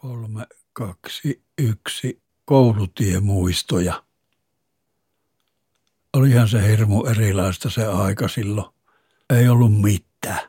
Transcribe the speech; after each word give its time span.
kolme, 0.00 0.46
kaksi, 0.72 1.42
yksi 1.58 2.22
koulutiemuistoja. 2.44 4.02
Olihan 6.12 6.48
se 6.48 6.68
hirmu 6.68 7.04
erilaista 7.04 7.70
se 7.70 7.86
aika 7.86 8.28
silloin. 8.28 8.66
Ei 9.30 9.48
ollut 9.48 9.80
mitään. 9.80 10.48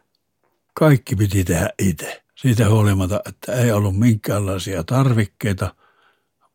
Kaikki 0.73 1.15
piti 1.15 1.44
tehdä 1.44 1.70
itse. 1.79 2.23
Siitä 2.36 2.70
huolimatta, 2.70 3.21
että 3.25 3.54
ei 3.54 3.71
ollut 3.71 3.99
minkäänlaisia 3.99 4.83
tarvikkeita, 4.83 5.75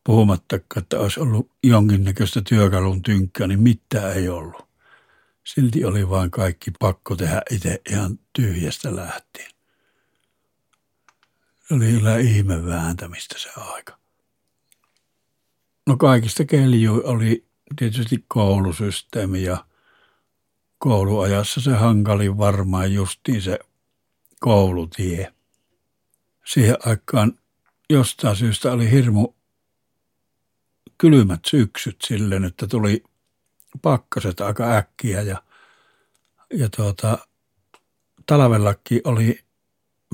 puhumattakaan, 0.05 0.83
että 0.83 0.99
olisi 0.99 1.21
ollut 1.21 1.51
jonkinnäköistä 1.63 2.43
työkalun 2.49 3.03
tynkkää, 3.03 3.47
niin 3.47 3.63
mitään 3.63 4.13
ei 4.13 4.29
ollut. 4.29 4.69
Silti 5.45 5.85
oli 5.85 6.09
vain 6.11 6.31
kaikki 6.31 6.71
pakko 6.79 7.17
tehdä 7.17 7.43
itse 7.51 7.81
ihan 7.91 8.19
tyhjästä 8.33 8.97
lähtien. 8.97 9.52
Se 11.73 11.77
oli 11.77 11.93
kyllä 11.93 12.19
ihme 12.19 12.67
vääntämistä 12.67 13.39
se 13.39 13.51
aika. 13.57 13.99
No 15.87 15.97
kaikista 15.97 16.45
kelju 16.45 17.03
oli 17.05 17.47
tietysti 17.77 18.25
koulusysteemi 18.29 19.43
ja 19.43 19.67
kouluajassa 20.79 21.61
se 21.61 21.71
hankalin 21.71 22.39
varmaan 22.39 22.93
justiin 22.93 23.43
se 23.43 23.59
koulutie. 24.41 25.33
Siihen 26.45 26.77
aikaan 26.87 27.39
jostain 27.91 28.37
syystä 28.37 28.73
oli 28.73 28.91
hirmu 28.91 29.35
kylmät 30.99 31.41
syksyt 31.47 31.97
silleen, 32.05 32.45
että 32.45 32.67
tuli 32.67 33.05
pakkaset 33.83 34.41
aika 34.41 34.77
äkkiä 34.77 35.23
ja, 35.23 35.43
ja 36.55 36.69
tuota, 36.77 37.19
talvellakin 38.27 39.01
oli 39.05 39.41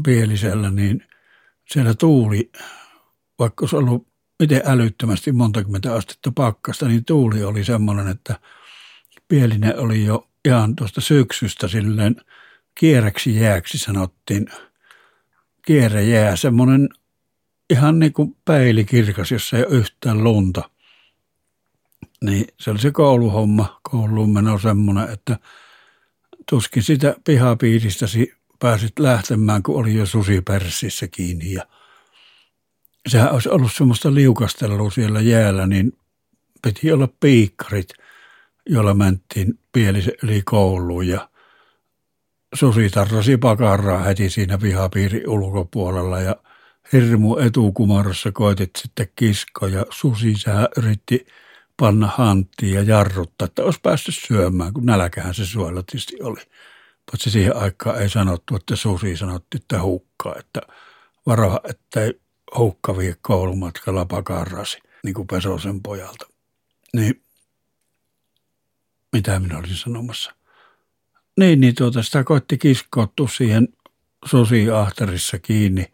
pielisellä, 0.05 0.71
niin 0.71 1.09
siellä 1.73 1.95
tuuli, 1.95 2.51
vaikka 3.39 3.63
olisi 3.63 3.77
ollut 3.77 4.09
miten 4.39 4.63
älyttömästi 4.65 5.33
montakymmentä 5.33 5.95
astetta 5.95 6.33
pakkasta, 6.35 6.89
niin 6.89 7.05
tuuli 7.05 7.45
oli 7.45 7.65
semmoinen, 7.65 8.09
että 8.09 8.41
pielinen 9.29 9.79
oli 9.79 10.05
jo 10.05 10.29
ihan 10.45 10.77
tuosta 10.77 11.01
syksystä 11.01 11.69
silleen 11.69 12.17
kierreksi 12.75 13.41
jääksi 13.41 13.79
sanottiin. 13.79 14.47
Kierre 15.67 16.05
jää, 16.05 16.37
semmoinen 16.37 16.89
ihan 17.71 17.99
niin 17.99 18.13
kuin 18.13 18.37
peilikirkas, 18.45 19.31
jossa 19.31 19.57
ei 19.57 19.65
ole 19.65 19.75
yhtään 19.75 20.25
lunta. 20.25 20.71
Niin 22.25 22.47
se 22.61 22.71
oli 22.71 22.79
se 22.79 22.91
kouluhomma, 22.91 23.81
kouluun 23.83 24.33
meno 24.33 24.59
semmoinen, 24.59 25.11
että 25.11 25.39
tuskin 26.51 26.83
sitä 26.83 27.15
pihapiiristäsi 27.25 28.38
pääsit 28.59 28.99
lähtemään, 28.99 29.63
kun 29.63 29.77
oli 29.77 29.95
jo 29.95 30.07
susi 30.07 30.41
persissä 30.41 31.09
kiinni 31.09 31.53
ja 31.53 31.67
sehän 33.09 33.33
olisi 33.33 33.49
ollut 33.49 33.73
semmoista 33.73 34.15
liukastelua 34.15 34.91
siellä 34.91 35.21
jäällä, 35.21 35.67
niin 35.67 35.93
piti 36.63 36.93
olla 36.93 37.09
piikkarit, 37.21 37.89
joilla 38.67 38.95
mentiin 38.95 39.59
pielisen 39.73 40.15
yli 40.23 40.43
kouluun 40.45 41.09
ja 41.09 41.29
susi 42.55 42.91
tarrasi 42.91 43.37
pakaraa 43.37 44.03
heti 44.03 44.31
siinä 44.31 44.59
pihapiirin 44.59 45.29
ulkopuolella 45.29 46.21
ja 46.21 46.37
hirmu 46.93 47.37
etukumarossa 47.37 48.33
koitit 48.33 48.71
sitten 48.79 49.09
kisko 49.17 49.67
ja 49.67 49.87
susi 49.91 50.35
sehän 50.37 50.69
yritti 50.77 51.27
panna 51.77 52.07
hanttiin 52.07 52.75
ja 52.75 52.83
jarruttaa, 52.83 53.47
että 53.47 53.65
olisi 53.65 53.81
päässyt 53.83 54.15
syömään, 54.27 54.73
kun 54.73 54.87
nälkähän 54.87 55.35
se 55.35 55.47
suojella 55.47 55.83
tietysti 55.83 56.23
oli. 56.23 56.41
Paitsi 57.11 57.31
siihen 57.31 57.57
aikaan 57.57 58.03
ei 58.03 58.09
sanottu, 58.09 58.57
että 58.57 58.77
susi 58.77 59.17
sanotti, 59.17 59.57
että 59.57 59.83
hukkaa, 59.83 60.35
että 60.39 60.61
varoa, 61.27 61.61
että 61.65 62.01
ei 62.01 62.21
hukka 62.59 62.97
vie 62.97 63.17
koulumatkalla 63.23 64.05
pakarrasi, 64.05 64.79
niin 65.05 65.15
kuin 65.15 65.27
Pesosen 65.27 65.83
pojalta. 65.83 66.27
Niin, 66.95 67.23
mitä 69.13 69.41
minä 69.41 69.59
olin 69.59 69.77
sanomassa? 69.77 70.35
Niin, 71.39 71.61
niin 71.61 71.75
tuota, 71.75 72.03
sitä 72.03 72.25
koitti 72.25 72.59
kiskottua 72.59 73.29
siihen 73.29 73.69
susiahterissa 74.25 75.39
kiinni, 75.39 75.93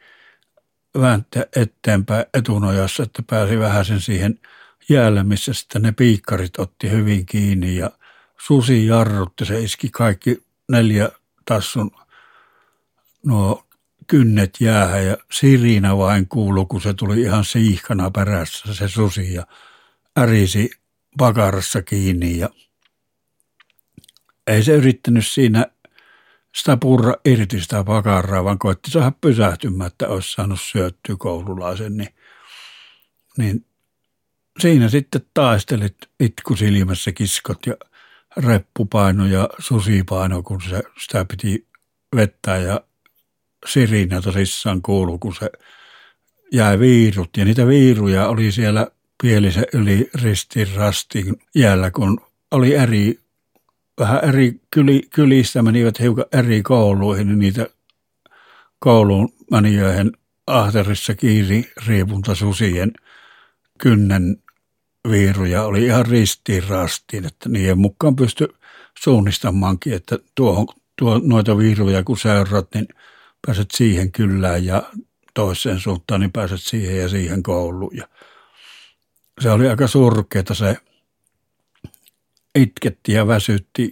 vääntää 1.00 1.44
eteenpäin 1.56 2.26
etunojassa, 2.34 3.02
että 3.02 3.22
pääsi 3.30 3.58
vähän 3.58 3.84
sen 3.84 4.00
siihen 4.00 4.40
jäälle, 4.88 5.22
missä 5.22 5.52
sitten 5.52 5.82
ne 5.82 5.92
piikkarit 5.92 6.58
otti 6.58 6.90
hyvin 6.90 7.26
kiinni 7.26 7.76
ja 7.76 7.90
susi 8.40 8.86
jarrutti, 8.86 9.44
se 9.44 9.60
iski 9.60 9.88
kaikki 9.90 10.42
neljä 10.70 11.08
tassun 11.44 11.90
nuo 13.26 13.66
kynnet 14.06 14.56
jäähän 14.60 15.06
ja 15.06 15.16
sirinä 15.32 15.96
vain 15.96 16.28
kuului, 16.28 16.66
kun 16.68 16.80
se 16.80 16.94
tuli 16.94 17.20
ihan 17.20 17.44
siihkana 17.44 18.10
perässä 18.10 18.74
se 18.74 18.88
susi 18.88 19.34
ja 19.34 19.46
ärisi 20.18 20.70
pakarassa 21.18 21.82
kiinni 21.82 22.38
ja 22.38 22.48
ei 24.46 24.62
se 24.62 24.72
yrittänyt 24.72 25.26
siinä 25.26 25.66
sitä 26.56 26.76
purra 26.76 27.14
irti 27.24 27.60
sitä 27.60 27.84
pakaraa, 27.84 28.44
vaan 28.44 28.58
koitti 28.58 28.90
saada 28.90 29.12
pysähtymään, 29.20 29.88
että 29.88 30.08
olisi 30.08 30.32
saanut 30.32 30.60
syöttyä 30.60 31.16
koululaisen, 31.18 31.96
niin, 31.96 32.14
niin 33.38 33.66
siinä 34.60 34.88
sitten 34.88 35.26
taistelit 35.34 35.96
itku 36.20 36.56
silmässä 36.56 37.12
kiskot 37.12 37.66
ja 37.66 37.74
reppupaino 38.36 39.26
ja 39.26 39.48
susipaino, 39.58 40.42
kun 40.42 40.62
se, 40.62 40.82
sitä 40.98 41.24
piti 41.24 41.66
vettää 42.16 42.58
ja 42.58 42.80
sirinä 43.66 44.20
tosissaan 44.20 44.82
kuulu, 44.82 45.18
kun 45.18 45.34
se 45.34 45.50
jäi 46.52 46.78
viirut. 46.78 47.36
Ja 47.36 47.44
niitä 47.44 47.66
viiruja 47.66 48.28
oli 48.28 48.52
siellä 48.52 48.86
pielisen 49.22 49.66
yli 49.72 50.10
ristin 50.14 50.74
rastin 50.74 51.36
jäällä, 51.54 51.90
kun 51.90 52.20
oli 52.50 52.74
eri, 52.74 53.18
vähän 54.00 54.24
eri 54.24 54.60
kyli, 54.70 55.02
kylistä 55.14 55.62
menivät 55.62 56.00
hiukan 56.00 56.24
eri 56.32 56.62
kouluihin, 56.62 57.26
niin 57.26 57.38
niitä 57.38 57.66
kouluun 58.78 59.32
menijöihin 59.50 60.12
ahterissa 60.46 61.14
kiiri 61.14 61.72
riipunta 61.86 62.34
susien 62.34 62.92
kynnen 63.78 64.36
viiruja 65.10 65.64
oli 65.64 65.84
ihan 65.84 66.06
ristiin 66.06 66.68
rastiin, 66.68 67.26
että 67.26 67.48
niiden 67.48 67.78
mukaan 67.78 68.16
pysty 68.16 68.48
suunnistamaankin, 68.98 69.92
että 69.92 70.18
tuohon, 70.34 70.66
tuo, 70.98 71.20
noita 71.24 71.58
viiruja 71.58 72.04
kun 72.04 72.18
seurat, 72.18 72.68
niin 72.74 72.88
pääset 73.46 73.70
siihen 73.70 74.12
kyllään 74.12 74.64
ja 74.64 74.82
toiseen 75.34 75.80
suuntaan, 75.80 76.20
niin 76.20 76.32
pääset 76.32 76.60
siihen 76.60 76.98
ja 76.98 77.08
siihen 77.08 77.42
kouluun. 77.42 77.96
Ja 77.96 78.08
se 79.40 79.50
oli 79.50 79.68
aika 79.68 79.86
surkeeta 79.86 80.54
se, 80.54 80.76
itketti 82.54 83.12
ja 83.12 83.26
väsytti, 83.26 83.90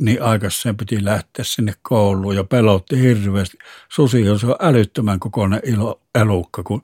niin 0.00 0.22
aikaisin 0.22 0.76
piti 0.76 1.04
lähteä 1.04 1.44
sinne 1.44 1.74
kouluun 1.82 2.36
ja 2.36 2.44
pelotti 2.44 3.00
hirveästi. 3.00 3.58
Susi 3.88 4.30
on 4.30 4.38
se 4.38 4.46
älyttömän 4.60 5.20
kokoinen 5.20 5.60
ilo, 5.64 6.00
elukka, 6.14 6.62
kun 6.62 6.82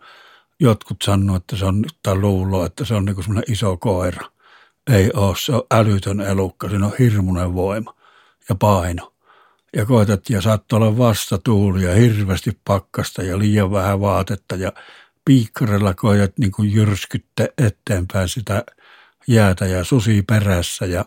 jotkut 0.60 1.02
sanoo, 1.02 1.36
että 1.36 1.56
se 1.56 1.64
on, 1.64 1.84
tai 2.02 2.14
luulo, 2.14 2.64
että 2.64 2.84
se 2.84 2.94
on 2.94 3.04
niin 3.04 3.22
semmoinen 3.22 3.52
iso 3.52 3.76
koira. 3.76 4.30
Ei 4.92 5.10
ole, 5.14 5.36
se 5.38 5.52
on 5.52 5.62
älytön 5.70 6.20
elukka, 6.20 6.68
siinä 6.68 6.86
on 6.86 6.92
hirmuinen 6.98 7.54
voima 7.54 7.94
ja 8.48 8.54
paino. 8.54 9.12
Ja 9.76 9.86
koetat 9.86 10.30
ja 10.30 10.40
saattoi 10.40 10.76
olla 10.76 10.98
vastatuuli 10.98 11.84
ja 11.84 11.94
hirveästi 11.94 12.58
pakkasta 12.64 13.22
ja 13.22 13.38
liian 13.38 13.70
vähän 13.70 14.00
vaatetta 14.00 14.56
ja 14.56 14.72
piikkarella 15.24 15.94
koetat 15.94 16.38
niin 16.38 16.52
kuin 16.52 16.72
jyrskytte 16.72 17.52
eteenpäin 17.58 18.28
sitä 18.28 18.64
jäätä 19.28 19.66
ja 19.66 19.84
susi 19.84 20.22
perässä 20.22 20.86
ja 20.86 21.04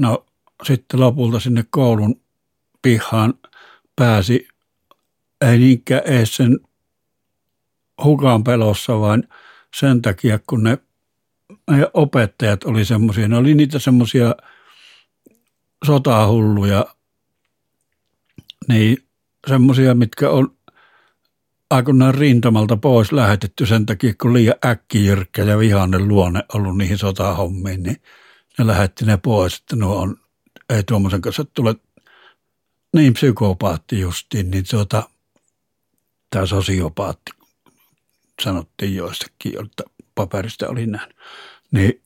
no 0.00 0.26
sitten 0.62 1.00
lopulta 1.00 1.40
sinne 1.40 1.64
koulun 1.70 2.20
pihaan 2.82 3.34
pääsi 3.96 4.48
ei 5.40 5.58
niinkään 5.58 6.02
edes 6.04 6.36
sen 6.36 6.60
hukan 8.04 8.44
pelossa, 8.44 9.00
vaan 9.00 9.28
sen 9.76 10.02
takia, 10.02 10.38
kun 10.46 10.62
ne 10.62 10.78
opettajat 11.94 12.64
oli 12.64 12.84
semmoisia, 12.84 13.28
ne 13.28 13.36
oli 13.36 13.54
niitä 13.54 13.78
semmoisia 13.78 14.34
sotahulluja, 15.86 16.86
niin 18.68 18.96
semmoisia, 19.46 19.94
mitkä 19.94 20.30
on 20.30 20.56
aikoinaan 21.70 22.14
rintamalta 22.14 22.76
pois 22.76 23.12
lähetetty 23.12 23.66
sen 23.66 23.86
takia, 23.86 24.14
kun 24.22 24.32
liian 24.32 24.56
äkkijyrkkä 24.66 25.42
ja 25.42 25.58
vihainen 25.58 26.08
luonne 26.08 26.44
ollut 26.54 26.78
niihin 26.78 26.98
sotahommiin, 26.98 27.82
niin 27.82 27.96
ne 28.58 28.66
lähetti 28.66 29.04
ne 29.04 29.16
pois, 29.16 29.56
että 29.56 29.76
nuo 29.76 29.96
on, 29.96 30.16
ei 30.68 30.82
tuommoisen 30.82 31.20
kanssa 31.20 31.44
tule 31.44 31.74
niin 32.96 33.12
psykopaatti 33.12 34.00
justiin, 34.00 34.50
niin 34.50 34.64
tuota, 34.70 35.02
tämä 36.30 36.46
sosiopaatti 36.46 37.32
sanottiin 38.42 38.94
joistakin, 38.94 39.52
joita 39.52 39.82
paperista 40.14 40.68
oli 40.68 40.86
nähnyt. 40.86 41.16
Niin 41.70 42.02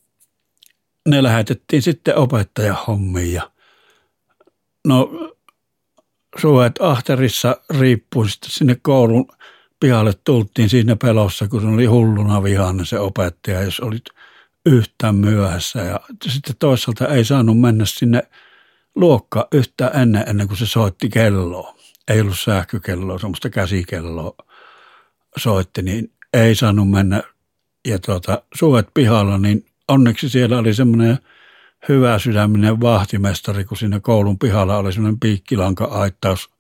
ne 1.08 1.22
lähetettiin 1.22 1.82
sitten 1.82 2.16
opettajahommiin 2.16 3.32
ja 3.32 3.50
no 4.86 5.10
suojat 6.40 6.80
ahterissa 6.80 7.60
riippuu 7.78 8.28
sitten 8.28 8.50
sinne 8.50 8.76
koulun 8.82 9.28
pihalle 9.80 10.12
tultiin 10.24 10.68
siinä 10.68 10.96
pelossa, 10.96 11.48
kun 11.48 11.60
se 11.60 11.66
oli 11.66 11.86
hulluna 11.86 12.42
vihanne 12.42 12.84
se 12.84 12.98
opettaja, 12.98 13.62
jos 13.62 13.80
olit 13.80 14.04
yhtään 14.66 15.14
myöhässä. 15.14 15.80
Ja 15.80 16.00
sitten 16.28 16.56
toisaalta 16.58 17.08
ei 17.08 17.24
saanut 17.24 17.60
mennä 17.60 17.84
sinne 17.86 18.22
luokka 18.94 19.48
yhtään 19.52 20.02
ennen, 20.02 20.24
ennen 20.26 20.48
kuin 20.48 20.58
se 20.58 20.66
soitti 20.66 21.08
kelloa. 21.08 21.76
Ei 22.08 22.20
ollut 22.20 22.38
sähkökelloa, 22.38 23.18
semmoista 23.18 23.50
käsikelloa 23.50 24.34
soitti, 25.36 25.82
niin 25.82 26.12
ei 26.42 26.54
saanut 26.54 26.90
mennä. 26.90 27.22
Ja 27.86 27.98
tuota, 27.98 28.42
suvet 28.54 28.88
pihalla, 28.94 29.38
niin 29.38 29.66
onneksi 29.88 30.28
siellä 30.28 30.58
oli 30.58 30.74
semmoinen 30.74 31.18
hyvä 31.88 32.18
sydäminen 32.18 32.80
vahtimestari, 32.80 33.64
kun 33.64 33.76
siinä 33.76 34.00
koulun 34.00 34.38
pihalla 34.38 34.76
oli 34.76 34.92
semmoinen 34.92 35.20
piikkilanka-aittaus 35.20 36.50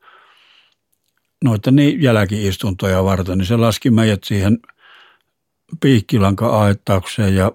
noita 1.44 1.70
niin 1.70 2.02
jälkiistuntoja 2.02 3.04
varten, 3.04 3.38
niin 3.38 3.46
se 3.46 3.56
laski 3.56 3.90
meidät 3.90 4.24
siihen 4.24 4.58
piikkilanka-aittaukseen 5.80 7.36
ja 7.36 7.52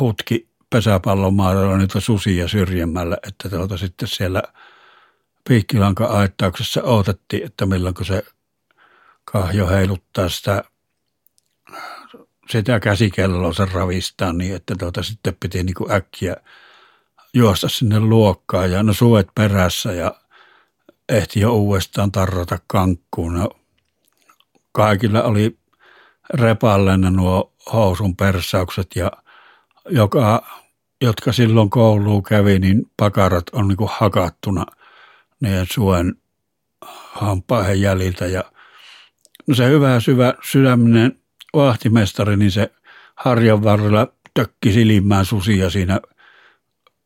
hutki 0.00 0.48
pesäpallomaalla 0.70 1.76
niitä 1.76 2.00
susia 2.00 2.48
syrjemmällä, 2.48 3.18
että 3.28 3.48
tuota 3.48 3.76
sitten 3.76 4.08
siellä 4.08 4.42
piikkilanka-aittauksessa 5.48 6.82
odotettiin, 6.82 7.44
että 7.44 7.66
milloin 7.66 7.94
se 8.02 8.22
kahjo 9.24 9.68
heiluttaa 9.68 10.28
sitä, 10.28 10.64
sitä 12.50 12.80
käsikelloa 12.80 13.52
sen 13.52 13.72
ravistaa 13.72 14.32
niin, 14.32 14.56
että 14.56 14.74
tuota 14.78 15.02
sitten 15.02 15.36
piti 15.40 15.62
niin 15.62 15.74
kuin 15.74 15.92
äkkiä 15.92 16.36
juosta 17.34 17.68
sinne 17.68 18.00
luokkaan 18.00 18.70
ja 18.70 18.82
no 18.82 18.92
suet 18.92 19.28
perässä 19.34 19.92
ja 19.92 20.14
ehti 21.08 21.40
jo 21.40 21.52
uudestaan 21.54 22.12
tarrata 22.12 22.58
kankkuun. 22.66 23.34
No, 23.34 23.50
kaikilla 24.72 25.22
oli 25.22 25.58
repallena 26.34 27.10
nuo 27.10 27.52
housun 27.72 28.16
persaukset 28.16 28.96
ja 28.96 29.12
joka, 29.88 30.42
jotka 31.00 31.32
silloin 31.32 31.70
kouluun 31.70 32.22
kävi, 32.22 32.58
niin 32.58 32.90
pakarat 32.96 33.44
on 33.52 33.68
niin 33.68 33.76
kuin 33.76 33.90
hakattuna 33.92 34.66
niiden 35.40 35.66
suen 35.72 36.14
hampaihin 37.12 37.80
jäljiltä. 37.80 38.26
Ja 38.26 38.44
no 39.46 39.54
se 39.54 39.68
hyvä 39.68 40.00
syvä 40.00 40.34
sydäminen 40.50 41.19
vahtimestari, 41.54 42.36
niin 42.36 42.50
se 42.50 42.72
harjan 43.16 43.62
varrella 43.62 44.12
tökki 44.34 44.72
silmään 44.72 45.24
susia 45.24 45.70
siinä 45.70 46.00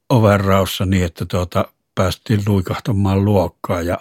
overraussa 0.09 0.87
niin, 0.87 1.05
että 1.05 1.27
tuota, 1.27 1.69
päästiin 1.95 2.41
luikahtamaan 2.47 3.25
luokkaan 3.25 3.87
ja 3.87 3.99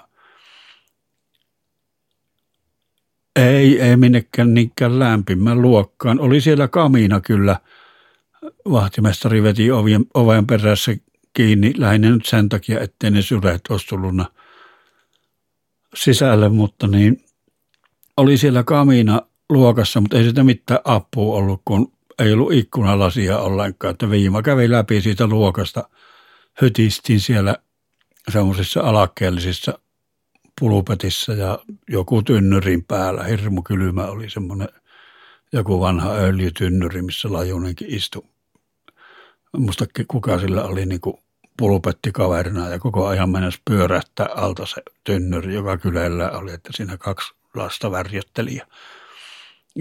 ei, 3.36 3.82
ei 3.82 3.98
minnekään 3.98 4.54
niinkään 4.54 5.00
lämpimään 5.00 5.62
luokkaan. 5.62 6.20
Oli 6.20 6.42
siellä 6.42 6.68
kamina 6.68 7.22
kyllä. 7.22 7.60
Vahtimestari 8.72 9.44
veti 9.44 9.72
ovien, 9.72 10.06
oven 10.14 10.48
perässä 10.48 10.96
kiinni 11.34 11.74
lähinnä 11.78 12.10
nyt 12.10 12.26
sen 12.26 12.50
takia, 12.50 12.80
ettei 12.80 13.12
ne 13.12 13.22
syreet 13.22 13.62
olisi 13.70 13.88
tullut 13.88 14.16
sisälle, 15.96 16.50
mutta 16.50 16.88
niin 16.88 17.26
oli 18.18 18.38
siellä 18.38 18.64
kamina 18.64 19.22
luokassa, 19.54 20.02
mutta 20.02 20.18
ei 20.18 20.24
sitä 20.24 20.44
mitään 20.44 20.80
apua 20.84 21.36
ollut, 21.36 21.62
kun 21.66 21.92
ei 22.20 22.34
ollut 22.34 22.54
ikkunalasia 22.54 23.40
ollenkaan, 23.40 23.92
että 23.92 24.10
viima 24.10 24.42
kävi 24.42 24.72
läpi 24.72 25.02
siitä 25.02 25.28
luokasta. 25.28 25.90
Hytistiin 26.62 27.20
siellä 27.20 27.58
semmoisissa 28.32 28.82
alakkeellisissa 28.82 29.80
pulpetissa 30.60 31.34
ja 31.34 31.60
joku 31.90 32.22
tynnyrin 32.22 32.84
päällä. 32.84 33.24
Hirmu 33.24 33.62
kylmä 33.62 34.06
oli 34.06 34.30
semmoinen 34.30 34.70
joku 35.54 35.80
vanha 35.80 36.14
öljytynnyri, 36.14 37.02
missä 37.02 37.34
Lajunenkin 37.34 37.88
istui. 37.90 38.24
Musta 39.58 39.86
kuka 40.08 40.40
sillä 40.40 40.64
oli 40.64 40.86
niin 40.86 41.02
kuin 41.02 41.18
pulpettikaverina 41.58 42.70
ja 42.70 42.80
koko 42.80 43.08
ajan 43.08 43.30
mennessä 43.30 43.62
pyörähtää 43.66 44.28
alta 44.36 44.66
se 44.66 44.82
tynnyri, 45.04 45.54
joka 45.54 45.78
kylällä 45.78 46.32
oli, 46.32 46.54
että 46.54 46.70
siinä 46.76 46.98
kaksi 46.98 47.34
lasta 47.56 47.92
värjötteli. 47.92 48.56
Ja 48.56 48.66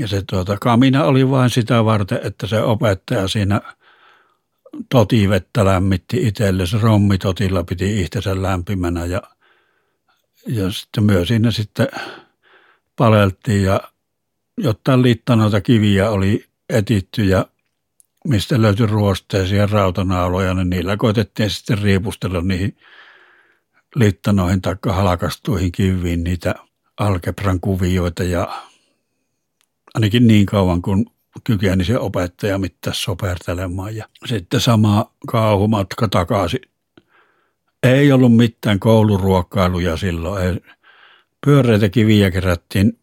se 0.06 0.22
tuota, 0.30 0.56
kamina 0.60 1.04
oli 1.04 1.30
vain 1.30 1.50
sitä 1.50 1.84
varten, 1.84 2.20
että 2.22 2.46
se 2.46 2.62
opettaja 2.62 3.28
siinä– 3.28 3.60
totivettä 4.88 5.64
lämmitti 5.64 6.26
itselle, 6.26 6.66
se 6.66 6.78
rommitotilla 6.78 7.64
piti 7.64 8.02
itsensä 8.02 8.42
lämpimänä 8.42 9.04
ja, 9.04 9.22
ja 10.46 10.70
sitten 10.70 11.04
myös 11.04 11.28
siinä 11.28 11.50
sitten 11.50 11.88
paleltiin 12.96 13.62
ja 13.62 13.80
jotain 14.58 15.02
liittanoita 15.02 15.60
kiviä 15.60 16.10
oli 16.10 16.44
etitty 16.68 17.24
ja 17.24 17.46
mistä 18.28 18.62
löytyi 18.62 18.86
ruosteisia 18.86 19.66
rautanauloja, 19.66 20.54
niin 20.54 20.70
niillä 20.70 20.96
koitettiin 20.96 21.50
sitten 21.50 21.78
riipustella 21.78 22.40
niihin 22.40 22.76
liittanoihin 23.94 24.62
tai 24.62 24.76
halakastuihin 24.88 25.72
kiviin 25.72 26.24
niitä 26.24 26.54
algebran 27.00 27.60
kuvioita 27.60 28.22
ja 28.22 28.62
ainakin 29.94 30.26
niin 30.26 30.46
kauan 30.46 30.82
kuin 30.82 31.06
kykeni 31.44 31.84
se 31.84 31.98
opettaja 31.98 32.58
mitään 32.58 32.94
sopertelemaan. 32.94 33.96
Ja 33.96 34.08
sitten 34.26 34.60
sama 34.60 35.12
kauhumatka 35.26 36.08
takaisin. 36.08 36.60
Ei 37.82 38.12
ollut 38.12 38.36
mitään 38.36 38.80
kouluruokkailuja 38.80 39.96
silloin. 39.96 40.44
Ei. 40.44 40.60
Pyöreitä 41.46 41.88
kiviä 41.88 42.30
kerättiin 42.30 42.98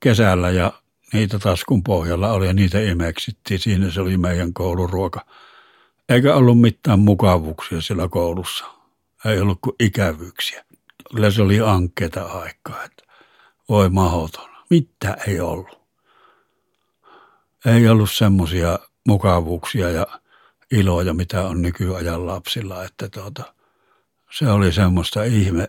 kesällä 0.00 0.50
ja 0.50 0.72
niitä 1.12 1.38
taskun 1.38 1.82
pohjalla 1.82 2.32
oli 2.32 2.46
ja 2.46 2.52
niitä 2.52 2.80
imeksittiin. 2.80 3.60
Siinä 3.60 3.90
se 3.90 4.00
oli 4.00 4.16
meidän 4.16 4.52
kouluruoka. 4.52 5.26
Eikä 6.08 6.34
ollut 6.34 6.60
mitään 6.60 6.98
mukavuuksia 6.98 7.80
siellä 7.80 8.08
koulussa. 8.08 8.64
Ei 9.24 9.40
ollut 9.40 9.58
kuin 9.60 9.76
ikävyyksiä. 9.80 10.64
Kyllä 11.14 11.30
se 11.30 11.42
oli 11.42 11.60
ankkeita 11.60 12.22
aikaa, 12.22 12.84
että 12.84 13.04
voi 13.68 13.88
mahoton. 13.88 14.53
Mitä 14.74 15.16
ei 15.26 15.40
ollut 15.40 15.84
ei 17.64 17.88
ollut 17.88 18.10
semmoisia 18.10 18.78
mukavuuksia 19.08 19.90
ja 19.90 20.06
iloja, 20.72 21.14
mitä 21.14 21.42
on 21.42 21.62
nykyajan 21.62 22.26
lapsilla, 22.26 22.84
että 22.84 23.08
tuota, 23.08 23.54
se 24.30 24.48
oli 24.48 24.72
semmoista 24.72 25.24
ihme 25.24 25.68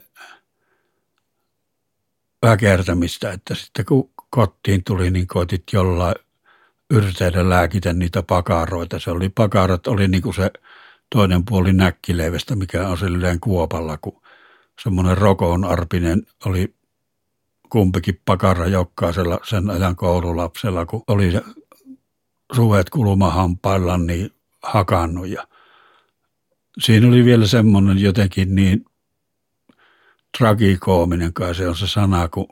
väkertämistä, 2.41 3.31
että 3.31 3.55
sitten 3.55 3.85
kun 3.85 4.09
kotiin 4.29 4.83
tuli, 4.83 5.11
niin 5.11 5.27
koitit 5.27 5.63
jollain 5.73 6.15
yrteillä 6.89 7.49
lääkitä 7.49 7.93
niitä 7.93 8.23
pakaroita. 8.23 8.99
Se 8.99 9.11
oli, 9.11 9.29
pakarat 9.29 9.87
oli 9.87 10.07
niin 10.07 10.23
kuin 10.23 10.35
se 10.35 10.51
toinen 11.15 11.45
puoli 11.45 11.73
näkkileivästä, 11.73 12.55
mikä 12.55 12.87
on 12.87 12.97
silleen 12.97 13.39
kuopalla, 13.39 13.97
kun 13.97 14.21
semmoinen 14.83 15.17
rokon 15.17 15.65
arpinen 15.65 16.27
oli 16.45 16.75
kumpikin 17.75 18.21
pakara 18.25 18.67
jokaisella 18.67 19.39
sen 19.43 19.69
ajan 19.69 19.95
koululapsella, 19.95 20.85
kun 20.85 21.03
oli 21.07 21.31
se 21.31 21.41
suvet 22.55 22.89
kulmahampailla 22.89 23.97
niin 23.97 24.29
hakannut. 24.63 25.27
Ja 25.27 25.47
siinä 26.79 27.07
oli 27.07 27.25
vielä 27.25 27.47
semmoinen 27.47 27.99
jotenkin 27.99 28.55
niin 28.55 28.85
tragikoominen 30.37 31.33
kai 31.33 31.55
se 31.55 31.67
on 31.67 31.75
se 31.75 31.87
sana, 31.87 32.27
kun 32.27 32.47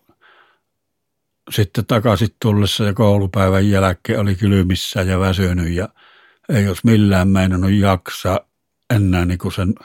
sitten 1.51 1.85
takaisin 1.85 2.35
tullessa 2.41 2.83
ja 2.83 2.93
koulupäivän 2.93 3.69
jälkeen 3.69 4.19
oli 4.19 4.35
kylmissä 4.35 5.01
ja 5.01 5.19
väsynyt 5.19 5.69
ja 5.69 5.89
ei 6.49 6.67
olisi 6.67 6.81
millään 6.85 7.27
meinannut 7.27 7.71
jaksaa 7.71 8.39
enää 8.95 9.25
niin 9.25 9.39
kuin 9.39 9.51
sen 9.51 9.75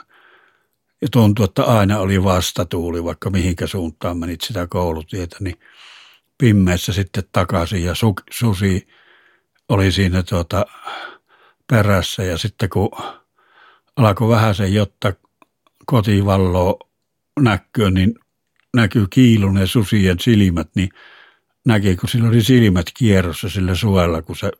ja 1.02 1.08
tuntui, 1.12 1.44
että 1.44 1.64
aina 1.64 1.98
oli 1.98 2.24
vastatuuli, 2.24 3.04
vaikka 3.04 3.30
mihinkä 3.30 3.66
suuntaan 3.66 4.18
menit 4.18 4.40
sitä 4.40 4.66
koulutietä, 4.66 5.36
niin 5.40 5.58
pimmeessä 6.38 6.92
sitten 6.92 7.24
takaisin 7.32 7.84
ja 7.84 7.94
su, 7.94 8.14
susi 8.30 8.88
oli 9.68 9.92
siinä 9.92 10.22
tuota 10.22 10.66
perässä 11.66 12.22
ja 12.22 12.38
sitten 12.38 12.68
kun 12.68 12.90
alkoi 13.96 14.28
vähän 14.28 14.54
se, 14.54 14.66
jotta 14.66 15.12
kotivallo 15.86 16.78
näkyy, 17.40 17.90
niin 17.90 18.14
näkyy 18.74 19.06
kiiluneen 19.10 19.68
susien 19.68 20.18
silmät, 20.20 20.68
niin 20.74 20.88
näki, 21.66 21.96
kun 21.96 22.08
sillä 22.08 22.28
oli 22.28 22.42
silmät 22.42 22.86
kierrossa 22.94 23.48
sillä 23.48 23.74
suella, 23.74 24.22
kun 24.22 24.36
se 24.36 24.50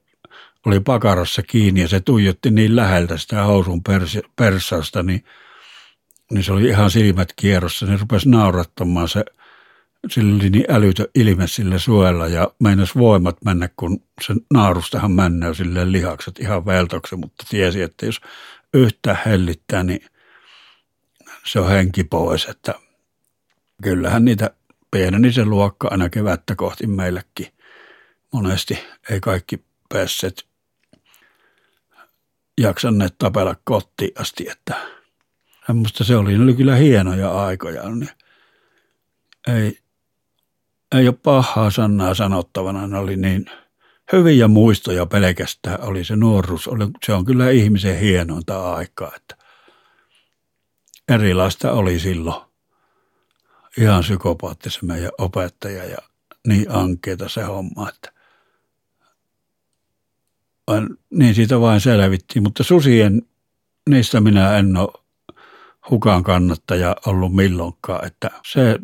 oli 0.66 0.80
pakarassa 0.80 1.42
kiinni 1.42 1.80
ja 1.80 1.88
se 1.88 2.00
tuijotti 2.00 2.50
niin 2.50 2.76
läheltä 2.76 3.16
sitä 3.16 3.42
housun 3.42 3.83
pers- 3.88 4.30
persausta, 4.37 5.02
niin, 5.02 5.25
niin 6.32 6.44
se 6.44 6.52
oli 6.52 6.68
ihan 6.68 6.90
silmät 6.90 7.32
kierrossa. 7.37 7.87
Niin 7.87 8.00
rupesi 8.00 8.28
naurattamaan 8.28 9.08
se 9.08 9.25
sillä 10.08 10.37
oli 10.37 10.50
niin 10.50 10.64
älytön 10.68 11.06
ilme 11.14 11.47
sillä 11.47 11.78
suojella 11.78 12.28
ja 12.28 12.50
meinas 12.58 12.97
voimat 12.97 13.37
mennä, 13.44 13.68
kun 13.76 14.02
se 14.26 14.35
naarustahan 14.54 15.12
männäy 15.12 15.54
sille 15.54 15.92
lihakset 15.92 16.38
ihan 16.40 16.66
veltoksen, 16.66 17.20
mutta 17.20 17.44
tiesi, 17.50 17.82
että 17.82 18.06
jos 18.06 18.20
yhtä 18.75 19.16
hellittää, 19.26 19.82
niin 19.82 20.00
se 21.47 21.61
on 21.61 21.68
henki 21.68 22.04
pois, 22.04 22.44
että 22.44 22.75
kyllähän 23.82 24.25
niitä 24.25 24.50
pieneni 24.90 25.32
se 25.32 25.44
luokka 25.44 25.88
aina 25.90 26.08
kevättä 26.08 26.54
kohti 26.54 26.87
meillekin. 26.87 27.47
Monesti 28.32 28.78
ei 29.11 29.20
kaikki 29.20 29.64
päässeet 29.88 30.47
jaksanneet 32.61 33.14
tapella 33.18 33.56
kotiin 33.64 34.12
asti, 34.20 34.49
että 34.50 34.97
semmoista 35.68 36.04
se 36.04 36.16
oli. 36.16 36.38
Ne 36.38 36.44
oli 36.44 36.54
kyllä 36.54 36.75
hienoja 36.75 37.44
aikoja. 37.44 37.88
Niin 37.88 38.10
ei, 39.48 39.78
ei 40.94 41.08
ole 41.08 41.16
pahaa 41.22 41.70
sanaa 41.70 42.14
sanottavana. 42.14 42.87
Ne 42.87 42.98
oli 42.98 43.16
niin 43.16 43.46
hyviä 44.12 44.48
muistoja 44.48 45.06
pelkästään 45.06 45.80
oli 45.80 46.04
se 46.04 46.16
nuoruus. 46.16 46.68
Se 47.06 47.12
on 47.12 47.25
kyllä 47.25 47.50
ihmisen 47.50 47.98
hienointa 47.98 48.75
aikaa, 48.75 49.12
että 49.16 49.37
erilaista 51.08 51.72
oli 51.72 51.98
silloin. 51.98 52.48
Ihan 53.78 54.00
psykopaattisen 54.00 54.87
meidän 54.87 55.10
opettaja 55.18 55.84
ja 55.84 55.98
niin 56.46 56.70
ankeita 56.70 57.28
se 57.28 57.42
homma, 57.42 57.88
että 57.88 58.12
niin 61.10 61.34
siitä 61.34 61.60
vain 61.60 61.80
selvittiin, 61.80 62.42
mutta 62.42 62.64
susien, 62.64 63.22
niistä 63.90 64.20
minä 64.20 64.58
en 64.58 64.76
ole 64.76 65.07
hukaan 65.90 66.23
kannattaja 66.23 66.97
ollut 67.07 67.35
milloinkaan, 67.35 68.07
että 68.07 68.30
se 68.52 68.78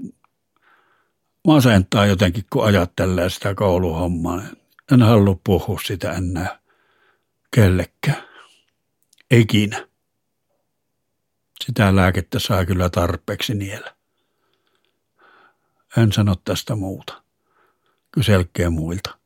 masentaa 1.46 2.06
jotenkin, 2.06 2.44
kun 2.52 2.64
ajattelee 2.64 3.30
sitä 3.30 3.54
kouluhommaa. 3.54 4.42
En 4.92 5.02
halua 5.02 5.40
puhua 5.44 5.80
sitä 5.86 6.12
enää 6.12 6.58
kellekään. 7.54 8.22
Ikinä. 9.30 9.88
Sitä 11.64 11.96
lääkettä 11.96 12.38
saa 12.38 12.64
kyllä 12.64 12.90
tarpeeksi 12.90 13.54
niellä. 13.54 13.94
En 15.96 16.12
sano 16.12 16.34
tästä 16.44 16.76
muuta. 16.76 17.22
Kyselkää 18.12 18.70
muilta. 18.70 19.18